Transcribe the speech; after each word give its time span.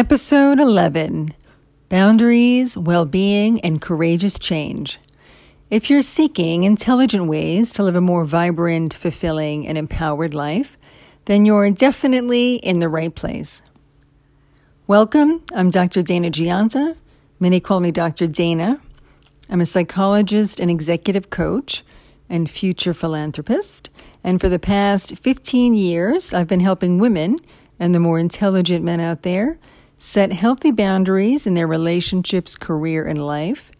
Episode 0.00 0.58
11 0.58 1.34
Boundaries, 1.90 2.74
Well 2.74 3.04
Being, 3.04 3.60
and 3.60 3.82
Courageous 3.82 4.38
Change. 4.38 4.98
If 5.68 5.90
you're 5.90 6.00
seeking 6.00 6.64
intelligent 6.64 7.26
ways 7.26 7.70
to 7.74 7.82
live 7.82 7.96
a 7.96 8.00
more 8.00 8.24
vibrant, 8.24 8.94
fulfilling, 8.94 9.68
and 9.68 9.76
empowered 9.76 10.32
life, 10.32 10.78
then 11.26 11.44
you're 11.44 11.70
definitely 11.70 12.54
in 12.54 12.78
the 12.78 12.88
right 12.88 13.14
place. 13.14 13.60
Welcome. 14.86 15.42
I'm 15.54 15.68
Dr. 15.68 16.00
Dana 16.00 16.30
Gionta. 16.30 16.96
Many 17.38 17.60
call 17.60 17.80
me 17.80 17.90
Dr. 17.90 18.26
Dana. 18.26 18.80
I'm 19.50 19.60
a 19.60 19.66
psychologist 19.66 20.60
and 20.60 20.70
executive 20.70 21.28
coach 21.28 21.84
and 22.26 22.48
future 22.48 22.94
philanthropist. 22.94 23.90
And 24.24 24.40
for 24.40 24.48
the 24.48 24.58
past 24.58 25.18
15 25.18 25.74
years, 25.74 26.32
I've 26.32 26.48
been 26.48 26.60
helping 26.60 26.98
women 26.98 27.38
and 27.78 27.94
the 27.94 28.00
more 28.00 28.18
intelligent 28.18 28.82
men 28.82 29.00
out 29.00 29.24
there 29.24 29.58
set 30.00 30.32
healthy 30.32 30.70
boundaries 30.70 31.46
in 31.46 31.52
their 31.52 31.66
relationships, 31.66 32.56
career, 32.56 33.06
and 33.06 33.24
life, 33.24 33.70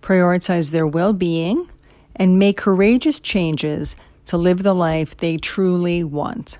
prioritize 0.00 0.72
their 0.72 0.86
well 0.86 1.12
being, 1.12 1.68
and 2.16 2.38
make 2.38 2.56
courageous 2.56 3.20
changes 3.20 3.94
to 4.24 4.38
live 4.38 4.62
the 4.62 4.74
life 4.74 5.16
they 5.16 5.36
truly 5.36 6.02
want. 6.02 6.58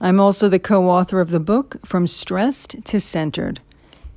I'm 0.00 0.18
also 0.18 0.48
the 0.48 0.58
co 0.58 0.88
author 0.88 1.20
of 1.20 1.30
the 1.30 1.40
book 1.40 1.76
From 1.84 2.06
Stressed 2.06 2.84
to 2.86 2.98
Centered, 2.98 3.60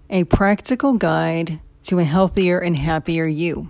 a 0.10 0.24
practical 0.24 0.94
guide 0.94 1.60
to 1.84 2.00
a 2.00 2.06
healthier 2.06 2.58
and 2.58 2.78
happier 2.78 3.26
you. 3.26 3.70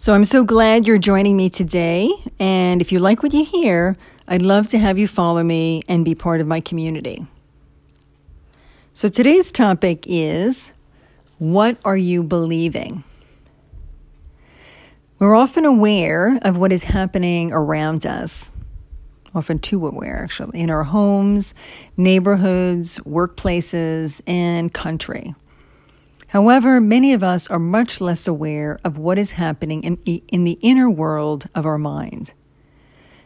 So 0.00 0.14
I'm 0.14 0.24
so 0.24 0.44
glad 0.44 0.86
you're 0.86 0.96
joining 0.96 1.36
me 1.36 1.50
today. 1.50 2.08
And 2.38 2.80
if 2.80 2.92
you 2.92 3.00
like 3.00 3.24
what 3.24 3.34
you 3.34 3.44
hear, 3.44 3.96
I'd 4.28 4.42
love 4.42 4.68
to 4.68 4.78
have 4.78 4.96
you 4.96 5.08
follow 5.08 5.42
me 5.42 5.82
and 5.88 6.04
be 6.04 6.14
part 6.14 6.40
of 6.40 6.46
my 6.46 6.60
community. 6.60 7.26
So 8.94 9.08
today's 9.08 9.50
topic 9.50 10.04
is 10.06 10.72
What 11.38 11.78
are 11.84 11.96
you 11.96 12.22
believing? 12.22 13.02
We're 15.18 15.34
often 15.34 15.64
aware 15.64 16.38
of 16.42 16.56
what 16.56 16.70
is 16.70 16.84
happening 16.84 17.52
around 17.52 18.06
us, 18.06 18.52
often 19.34 19.58
too 19.58 19.84
aware, 19.84 20.22
actually, 20.22 20.60
in 20.60 20.70
our 20.70 20.84
homes, 20.84 21.54
neighborhoods, 21.96 23.00
workplaces, 23.00 24.20
and 24.28 24.72
country. 24.72 25.34
However, 26.28 26.78
many 26.80 27.14
of 27.14 27.22
us 27.22 27.48
are 27.48 27.58
much 27.58 28.00
less 28.00 28.26
aware 28.26 28.78
of 28.84 28.98
what 28.98 29.18
is 29.18 29.32
happening 29.32 29.82
in, 29.82 29.96
in 30.28 30.44
the 30.44 30.58
inner 30.60 30.90
world 30.90 31.48
of 31.54 31.64
our 31.64 31.78
mind. 31.78 32.34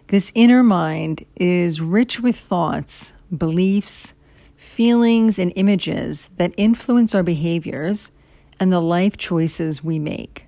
This 0.06 0.30
inner 0.34 0.62
mind 0.62 1.24
is 1.34 1.80
rich 1.80 2.20
with 2.20 2.36
thoughts, 2.36 3.12
beliefs, 3.36 4.14
feelings, 4.54 5.38
and 5.38 5.52
images 5.56 6.28
that 6.36 6.54
influence 6.56 7.14
our 7.14 7.24
behaviors 7.24 8.12
and 8.60 8.72
the 8.72 8.80
life 8.80 9.16
choices 9.16 9.82
we 9.82 9.98
make. 9.98 10.46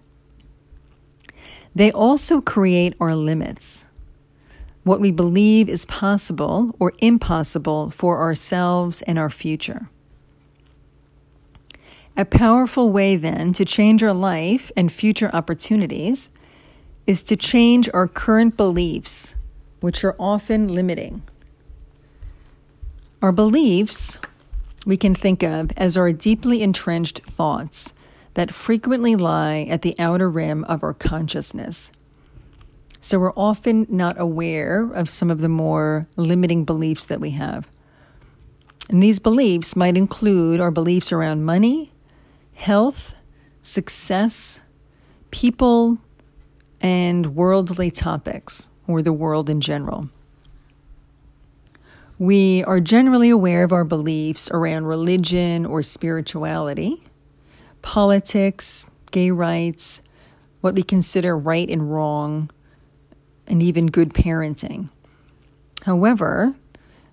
They 1.75 1.91
also 1.91 2.41
create 2.41 2.95
our 3.01 3.17
limits, 3.17 3.85
what 4.85 5.01
we 5.01 5.11
believe 5.11 5.69
is 5.69 5.87
possible 5.87 6.77
or 6.79 6.93
impossible 6.99 7.91
for 7.91 8.21
ourselves 8.21 9.03
and 9.03 9.19
our 9.19 9.31
future. 9.31 9.89
A 12.17 12.25
powerful 12.25 12.91
way, 12.91 13.17
then, 13.17 13.53
to 13.55 13.65
change 13.65 14.01
our 14.01 14.13
life 14.13 14.71
and 14.77 14.93
future 14.93 15.31
opportunities 15.35 16.29
is 17.09 17.25
to 17.25 17.35
change 17.35 17.91
our 17.93 18.07
current 18.07 18.57
beliefs 18.57 19.35
which 19.81 20.05
are 20.05 20.15
often 20.19 20.69
limiting. 20.69 21.25
Our 23.21 23.33
beliefs 23.33 24.19
we 24.87 24.97
can 24.97 25.15
think 25.15 25.43
of 25.43 25.73
as 25.77 25.97
our 25.97 26.13
deeply 26.13 26.63
entrenched 26.63 27.21
thoughts 27.21 27.95
that 28.35 28.55
frequently 28.55 29.17
lie 29.17 29.67
at 29.69 29.83
the 29.83 29.97
outer 29.99 30.31
rim 30.31 30.63
of 30.65 30.85
our 30.85 30.95
consciousness. 30.95 31.91
So 33.01 33.19
we're 33.19 33.33
often 33.33 33.87
not 33.91 34.21
aware 34.21 34.89
of 34.93 35.11
some 35.11 35.31
of 35.31 35.41
the 35.41 35.49
more 35.49 36.07
limiting 36.17 36.65
beliefs 36.65 37.07
that 37.07 37.21
we 37.21 37.31
have. 37.31 37.69
And 38.89 39.03
these 39.03 39.19
beliefs 39.19 39.75
might 39.75 39.97
include 39.97 40.61
our 40.61 40.71
beliefs 40.71 41.11
around 41.11 41.45
money, 41.45 41.91
health, 42.65 43.15
success, 43.61 44.59
people, 45.31 45.99
and 46.81 47.37
worldly 47.37 47.91
topics 47.91 48.71
or 48.87 49.03
the 49.03 49.13
world 49.13 49.51
in 49.51 49.61
general. 49.61 50.09
We 52.19 52.65
are 52.65 52.81
generally 52.81 53.29
aware 53.29 53.65
of 53.65 53.73
our 53.73 53.85
beliefs 53.85 54.51
around 54.51 54.87
religion 54.87 55.67
or 55.67 55.83
spirituality, 55.83 57.03
politics, 57.83 58.87
gay 59.11 59.31
rights, 59.31 60.01
what 60.63 60.75
we 60.75 60.83
consider 60.83 61.37
right 61.37 61.69
and 61.69 61.93
wrong, 61.93 62.51
and 63.47 63.63
even 63.63 63.89
good 63.89 64.15
parenting. 64.15 64.89
However, 65.83 66.55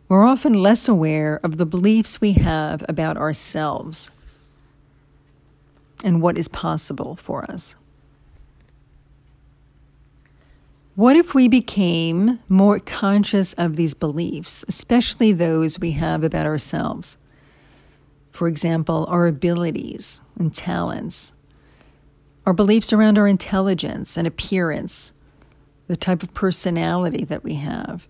we're 0.07 0.25
often 0.25 0.53
less 0.53 0.87
aware 0.87 1.41
of 1.43 1.57
the 1.57 1.65
beliefs 1.65 2.21
we 2.21 2.33
have 2.33 2.85
about 2.87 3.17
ourselves 3.17 4.11
and 6.03 6.21
what 6.21 6.37
is 6.37 6.47
possible 6.47 7.15
for 7.15 7.49
us. 7.49 7.75
What 10.95 11.15
if 11.15 11.33
we 11.33 11.47
became 11.47 12.39
more 12.49 12.79
conscious 12.79 13.53
of 13.53 13.75
these 13.75 13.93
beliefs, 13.93 14.65
especially 14.67 15.31
those 15.31 15.79
we 15.79 15.91
have 15.93 16.23
about 16.23 16.45
ourselves? 16.45 17.17
For 18.31 18.47
example, 18.47 19.05
our 19.09 19.25
abilities 19.25 20.21
and 20.37 20.53
talents, 20.53 21.31
our 22.45 22.53
beliefs 22.53 22.91
around 22.91 23.17
our 23.17 23.27
intelligence 23.27 24.17
and 24.17 24.27
appearance, 24.27 25.13
the 25.87 25.95
type 25.95 26.23
of 26.23 26.33
personality 26.33 27.23
that 27.25 27.43
we 27.43 27.55
have, 27.55 28.07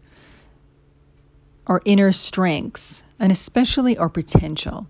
our 1.68 1.82
inner 1.86 2.12
strengths, 2.12 3.04
and 3.20 3.32
especially 3.32 3.98
our 3.98 4.10
potential. 4.10 4.88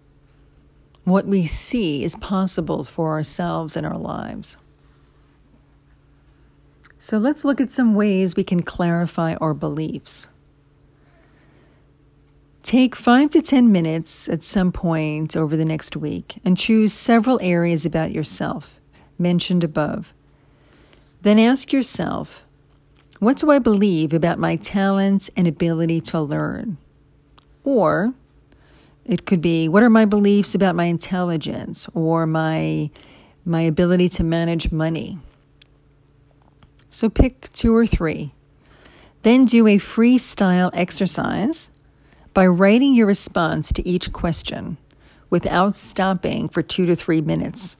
What 1.04 1.26
we 1.26 1.46
see 1.46 2.04
is 2.04 2.16
possible 2.16 2.84
for 2.84 3.12
ourselves 3.12 3.76
and 3.76 3.86
our 3.86 3.98
lives. 3.98 4.58
So 6.98 7.18
let's 7.18 7.44
look 7.44 7.60
at 7.60 7.72
some 7.72 7.96
ways 7.96 8.36
we 8.36 8.44
can 8.44 8.62
clarify 8.62 9.34
our 9.36 9.56
beliefs. 9.56 10.28
Take 12.62 12.96
five 12.96 13.32
to 13.32 13.42
10 13.42 13.72
minutes 13.72 14.30
at 14.30 14.44
some 14.44 14.72
point 14.72 15.36
over 15.36 15.58
the 15.58 15.66
next 15.66 15.98
week 15.98 16.36
and 16.46 16.56
choose 16.56 16.94
several 16.94 17.40
areas 17.42 17.86
about 17.86 18.12
yourself 18.12 18.80
mentioned 19.18 19.64
above. 19.64 20.14
Then 21.22 21.40
ask 21.40 21.72
yourself, 21.72 22.44
what 23.20 23.38
do 23.38 23.52
I 23.52 23.60
believe 23.60 24.14
about 24.14 24.40
my 24.40 24.56
talents 24.56 25.30
and 25.38 25.48
ability 25.48 26.02
to 26.02 26.22
learn? 26.22 26.78
Or 27.64 28.14
it 29.06 29.26
could 29.26 29.42
be, 29.42 29.68
what 29.68 29.84
are 29.84 29.90
my 29.90 30.06
beliefs 30.06 30.56
about 30.56 30.76
my 30.76 30.86
intelligence 30.86 31.88
or 31.94 32.26
my, 32.26 32.90
my 33.46 33.62
ability 33.62 34.10
to 34.10 34.24
manage 34.24 34.72
money? 34.72 35.20
So 36.90 37.10
pick 37.10 37.52
two 37.54 37.76
or 37.76 37.86
three. 37.86 38.34
Then 39.24 39.46
do 39.46 39.68
a 39.68 39.78
freestyle 39.78 40.72
exercise 40.74 41.70
by 42.34 42.48
writing 42.48 42.96
your 42.96 43.08
response 43.08 43.72
to 43.74 43.88
each 43.88 44.12
question 44.12 44.78
without 45.30 45.78
stopping 45.78 46.50
for 46.50 46.62
two 46.62 46.86
to 46.86 46.96
three 46.96 47.22
minutes. 47.22 47.78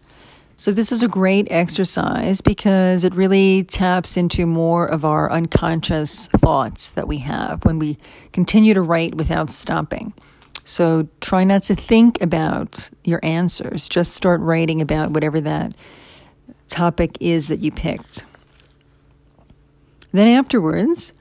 So, 0.56 0.72
this 0.72 0.92
is 0.92 1.02
a 1.02 1.08
great 1.08 1.48
exercise 1.50 2.42
because 2.42 3.04
it 3.04 3.16
really 3.16 3.64
taps 3.64 4.16
into 4.16 4.46
more 4.46 4.86
of 4.86 5.04
our 5.04 5.32
unconscious 5.32 6.28
thoughts 6.28 6.92
that 6.92 7.08
we 7.08 7.18
have 7.18 7.66
when 7.66 7.80
we 7.80 7.98
continue 8.32 8.76
to 8.76 8.82
write 8.84 9.16
without 9.16 9.50
stopping. 9.50 10.14
So, 10.72 11.10
try 11.20 11.44
not 11.44 11.64
to 11.64 11.76
think 11.76 12.22
about 12.22 12.90
your 13.04 13.20
answers, 13.24 13.90
just 13.90 14.14
start 14.14 14.40
writing 14.40 14.80
about 14.80 15.12
whatever 15.12 15.42
that 15.42 15.74
topic 16.70 17.18
is 17.20 17.50
that 17.50 17.60
you 17.60 17.74
picked. 17.74 18.24
Then 20.14 20.30
afterwards, 20.30 21.12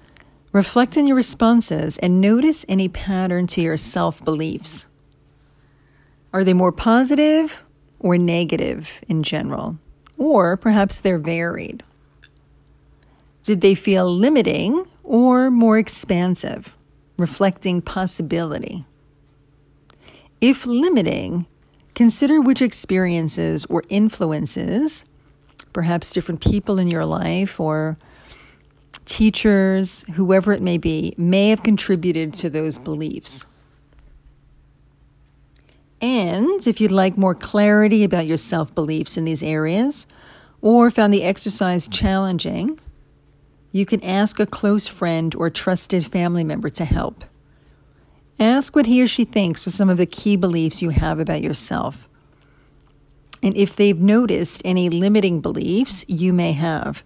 reflect 0.53 0.97
on 0.97 1.09
your 1.09 1.17
responses 1.17 1.99
and 1.99 2.21
notice 2.21 2.65
any 2.69 2.89
pattern 2.89 3.49
to 3.49 3.61
your 3.61 3.77
self 3.77 4.25
beliefs. 4.25 4.87
Are 6.33 6.45
they 6.45 6.55
more 6.55 6.71
positive 6.71 7.61
or 7.99 8.17
negative 8.17 9.01
in 9.09 9.25
general? 9.25 9.79
Or 10.17 10.57
perhaps 10.57 11.01
they're 11.01 11.19
varied. 11.19 11.83
Did 13.43 13.63
they 13.63 13.75
feel 13.75 14.15
limiting 14.15 14.85
or 15.03 15.51
more 15.51 15.77
expansive, 15.77 16.77
reflecting 17.19 17.83
possibility? 17.83 18.85
If 20.41 20.67
limiting, 20.67 21.47
consider 21.95 22.41
which 22.41 22.63
experiences 22.63 23.67
or 23.67 23.83
influences, 23.89 25.05
perhaps 25.73 26.13
different 26.13 26.41
people 26.41 26.79
in 26.79 26.89
your 26.89 27.05
life 27.05 27.61
or 27.61 27.99
teachers, 29.05 30.05
whoever 30.15 30.53
it 30.53 30.63
may 30.63 30.79
be, 30.79 31.15
may 31.19 31.51
have 31.51 31.63
contributed 31.63 32.33
to 32.35 32.49
those 32.49 32.79
beliefs. 32.79 33.45
And 36.01 36.67
if 36.67 36.81
you'd 36.81 36.91
like 36.91 37.19
more 37.19 37.35
clarity 37.35 38.05
about 38.05 38.27
your 38.27 38.39
self 38.39 38.75
beliefs 38.75 39.19
in 39.19 39.25
these 39.25 39.43
areas, 39.43 40.07
or 40.63 40.91
found 40.91 41.13
the 41.13 41.23
exercise 41.23 41.89
challenging, 41.89 42.79
you 43.73 43.85
can 43.85 44.03
ask 44.03 44.41
a 44.41 44.47
close 44.47 44.87
friend 44.87 45.35
or 45.35 45.51
trusted 45.51 46.07
family 46.07 46.45
member 46.45 46.71
to 46.71 46.85
help. 46.85 47.25
Ask 48.41 48.75
what 48.75 48.87
he 48.87 49.03
or 49.03 49.07
she 49.07 49.27
thinks 49.27 49.63
for 49.63 49.71
some 49.71 49.91
of 49.91 49.99
the 49.99 50.07
key 50.07 50.35
beliefs 50.35 50.81
you 50.81 50.89
have 50.89 51.21
about 51.21 51.43
yourself. 51.43 52.09
And 53.43 53.55
if 53.55 53.77
they've 53.77 54.01
noticed 54.01 54.63
any 54.65 54.89
limiting 54.89 55.43
beliefs 55.43 56.07
you 56.09 56.33
may 56.33 56.53
have. 56.53 57.05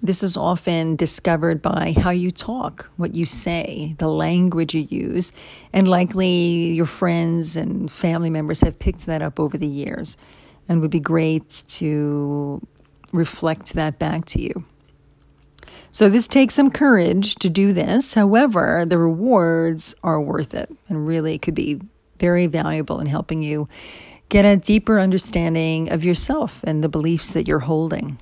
This 0.00 0.22
is 0.22 0.36
often 0.36 0.94
discovered 0.94 1.60
by 1.60 1.92
how 2.00 2.10
you 2.10 2.30
talk, 2.30 2.88
what 2.96 3.16
you 3.16 3.26
say, 3.26 3.96
the 3.98 4.06
language 4.06 4.72
you 4.72 4.86
use, 4.88 5.32
and 5.72 5.88
likely 5.88 6.72
your 6.72 6.86
friends 6.86 7.56
and 7.56 7.90
family 7.90 8.30
members 8.30 8.60
have 8.60 8.78
picked 8.78 9.06
that 9.06 9.22
up 9.22 9.40
over 9.40 9.58
the 9.58 9.66
years 9.66 10.16
and 10.68 10.80
would 10.80 10.92
be 10.92 11.00
great 11.00 11.64
to 11.66 12.64
reflect 13.10 13.72
that 13.72 13.98
back 13.98 14.24
to 14.26 14.40
you. 14.40 14.64
So, 15.90 16.08
this 16.08 16.28
takes 16.28 16.54
some 16.54 16.70
courage 16.70 17.36
to 17.36 17.48
do 17.48 17.72
this. 17.72 18.14
However, 18.14 18.84
the 18.86 18.98
rewards 18.98 19.94
are 20.02 20.20
worth 20.20 20.54
it 20.54 20.70
and 20.88 21.06
really 21.06 21.38
could 21.38 21.54
be 21.54 21.80
very 22.18 22.46
valuable 22.46 23.00
in 23.00 23.06
helping 23.06 23.42
you 23.42 23.68
get 24.28 24.44
a 24.44 24.56
deeper 24.56 25.00
understanding 25.00 25.90
of 25.90 26.04
yourself 26.04 26.60
and 26.64 26.84
the 26.84 26.88
beliefs 26.88 27.30
that 27.30 27.48
you're 27.48 27.60
holding. 27.60 28.18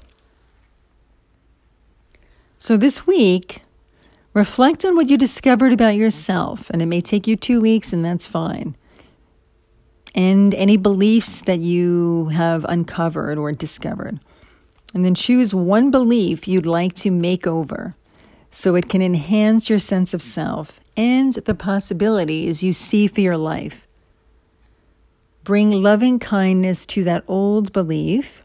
So, 2.59 2.77
this 2.77 3.07
week, 3.07 3.63
reflect 4.33 4.85
on 4.85 4.97
what 4.97 5.11
you 5.11 5.19
discovered 5.19 5.73
about 5.73 5.97
yourself, 5.97 6.71
and 6.71 6.81
it 6.81 6.87
may 6.87 7.01
take 7.01 7.27
you 7.27 7.37
two 7.37 7.61
weeks, 7.61 7.93
and 7.93 8.05
that's 8.05 8.27
fine. 8.27 8.77
And 10.15 10.55
any 10.55 10.77
beliefs 10.77 11.41
that 11.41 11.61
you 11.61 12.27
have 12.29 12.65
uncovered 12.69 13.39
or 13.39 13.53
discovered. 13.53 14.21
And 14.95 15.05
then 15.05 15.15
choose 15.15 15.55
one 15.55 15.91
belief 15.91 16.49
you'd 16.49 16.67
like 16.67 16.95
to 16.97 17.11
make 17.11 17.47
over 17.47 17.95
so 18.51 18.75
it 18.75 18.89
can 18.89 19.03
enhance 19.03 19.69
your 19.69 19.79
sense 19.79 20.15
of 20.15 20.23
self 20.23 20.81
and 20.97 21.35
the 21.35 21.55
possibilities 21.55 22.63
you 22.63 22.73
see 22.73 23.07
for 23.07 23.21
your 23.21 23.37
life. 23.37 23.87
Bring 25.45 25.71
loving 25.71 26.19
kindness 26.19 26.87
to 26.87 27.05
that 27.05 27.25
old 27.29 27.73
belief 27.73 28.43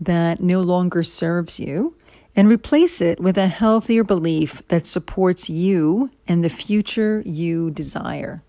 that 0.00 0.40
no 0.40 0.60
longer 0.60 1.02
serves 1.02 1.58
you 1.58 1.96
and 2.36 2.48
replace 2.48 3.00
it 3.00 3.18
with 3.18 3.36
a 3.36 3.48
healthier 3.48 4.04
belief 4.04 4.62
that 4.68 4.86
supports 4.86 5.50
you 5.50 6.10
and 6.28 6.44
the 6.44 6.48
future 6.48 7.22
you 7.26 7.70
desire. 7.70 8.42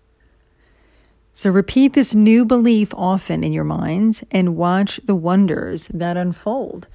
So 1.40 1.48
repeat 1.48 1.94
this 1.94 2.14
new 2.14 2.44
belief 2.44 2.92
often 2.92 3.42
in 3.42 3.54
your 3.54 3.64
minds 3.64 4.22
and 4.30 4.58
watch 4.58 5.00
the 5.02 5.14
wonders 5.14 5.88
that 5.88 6.18
unfold. 6.18 6.86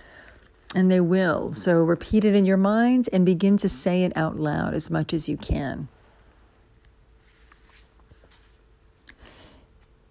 And 0.76 0.92
they 0.92 1.02
will. 1.02 1.52
So 1.56 1.84
repeat 1.84 2.24
it 2.24 2.36
in 2.36 2.46
your 2.46 2.56
minds 2.56 3.08
and 3.08 3.26
begin 3.26 3.58
to 3.58 3.68
say 3.68 4.04
it 4.04 4.16
out 4.16 4.36
loud 4.36 4.76
as 4.76 4.92
much 4.92 5.14
as 5.14 5.28
you 5.28 5.36
can. 5.36 5.88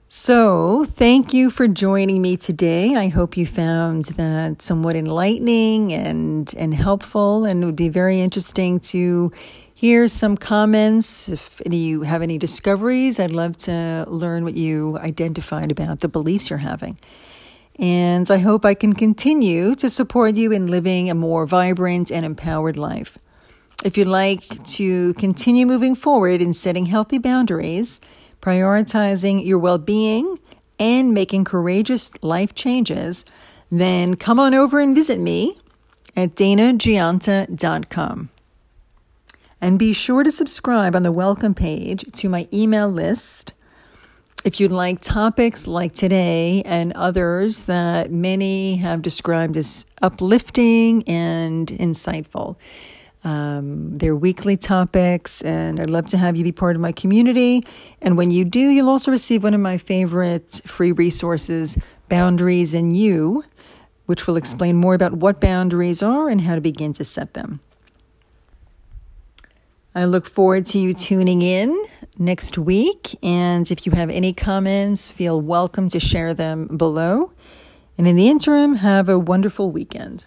So, 0.08 0.84
thank 0.84 1.32
you 1.34 1.50
for 1.50 1.68
joining 1.68 2.22
me 2.22 2.36
today. 2.36 2.94
I 2.96 3.08
hope 3.08 3.36
you 3.36 3.46
found 3.46 4.04
that 4.16 4.62
somewhat 4.62 4.96
enlightening 4.96 5.92
and, 5.92 6.52
and 6.56 6.72
helpful, 6.72 7.44
and 7.44 7.62
it 7.62 7.66
would 7.66 7.76
be 7.76 7.88
very 7.88 8.20
interesting 8.20 8.78
to 8.80 9.32
hear 9.74 10.08
some 10.08 10.36
comments. 10.36 11.28
If 11.28 11.60
any, 11.66 11.78
you 11.78 12.02
have 12.02 12.22
any 12.22 12.38
discoveries, 12.38 13.18
I'd 13.18 13.32
love 13.32 13.56
to 13.58 14.04
learn 14.08 14.44
what 14.44 14.54
you 14.54 14.98
identified 14.98 15.70
about 15.70 16.00
the 16.00 16.08
beliefs 16.08 16.50
you're 16.50 16.60
having. 16.60 16.98
And 17.78 18.30
I 18.30 18.38
hope 18.38 18.64
I 18.64 18.74
can 18.74 18.92
continue 18.92 19.74
to 19.74 19.90
support 19.90 20.36
you 20.36 20.52
in 20.52 20.68
living 20.68 21.10
a 21.10 21.14
more 21.14 21.44
vibrant 21.44 22.12
and 22.12 22.24
empowered 22.24 22.76
life. 22.76 23.18
If 23.84 23.98
you'd 23.98 24.06
like 24.06 24.64
to 24.64 25.12
continue 25.14 25.66
moving 25.66 25.96
forward 25.96 26.40
in 26.40 26.52
setting 26.52 26.86
healthy 26.86 27.18
boundaries, 27.18 28.00
prioritizing 28.40 29.44
your 29.44 29.58
well 29.58 29.78
being, 29.78 30.38
and 30.78 31.12
making 31.12 31.44
courageous 31.44 32.10
life 32.22 32.54
changes, 32.54 33.24
then 33.70 34.14
come 34.14 34.38
on 34.38 34.54
over 34.54 34.80
and 34.80 34.94
visit 34.94 35.20
me 35.20 35.58
at 36.16 36.36
danagionta.com. 36.36 38.30
And 39.64 39.78
be 39.78 39.94
sure 39.94 40.22
to 40.22 40.30
subscribe 40.30 40.94
on 40.94 41.04
the 41.04 41.10
welcome 41.10 41.54
page 41.54 42.04
to 42.16 42.28
my 42.28 42.46
email 42.52 42.86
list 42.86 43.54
if 44.44 44.60
you'd 44.60 44.70
like 44.70 45.00
topics 45.00 45.66
like 45.66 45.94
today 45.94 46.60
and 46.66 46.92
others 46.92 47.62
that 47.62 48.12
many 48.12 48.76
have 48.76 49.00
described 49.00 49.56
as 49.56 49.86
uplifting 50.02 51.02
and 51.04 51.68
insightful. 51.68 52.56
Um, 53.24 53.96
they're 53.96 54.14
weekly 54.14 54.58
topics, 54.58 55.40
and 55.40 55.80
I'd 55.80 55.88
love 55.88 56.08
to 56.08 56.18
have 56.18 56.36
you 56.36 56.44
be 56.44 56.52
part 56.52 56.76
of 56.76 56.82
my 56.82 56.92
community. 56.92 57.64
And 58.02 58.18
when 58.18 58.30
you 58.30 58.44
do, 58.44 58.68
you'll 58.68 58.90
also 58.90 59.10
receive 59.10 59.44
one 59.44 59.54
of 59.54 59.60
my 59.62 59.78
favorite 59.78 60.60
free 60.66 60.92
resources, 60.92 61.78
Boundaries 62.10 62.74
in 62.74 62.94
You, 62.94 63.44
which 64.04 64.26
will 64.26 64.36
explain 64.36 64.76
more 64.76 64.92
about 64.92 65.14
what 65.14 65.40
boundaries 65.40 66.02
are 66.02 66.28
and 66.28 66.42
how 66.42 66.54
to 66.54 66.60
begin 66.60 66.92
to 66.92 67.04
set 67.06 67.32
them. 67.32 67.60
I 69.96 70.06
look 70.06 70.26
forward 70.26 70.66
to 70.66 70.78
you 70.80 70.92
tuning 70.92 71.40
in 71.40 71.84
next 72.18 72.58
week. 72.58 73.16
And 73.22 73.70
if 73.70 73.86
you 73.86 73.92
have 73.92 74.10
any 74.10 74.32
comments, 74.32 75.08
feel 75.08 75.40
welcome 75.40 75.88
to 75.90 76.00
share 76.00 76.34
them 76.34 76.66
below. 76.76 77.32
And 77.96 78.08
in 78.08 78.16
the 78.16 78.28
interim, 78.28 78.76
have 78.76 79.08
a 79.08 79.20
wonderful 79.20 79.70
weekend. 79.70 80.26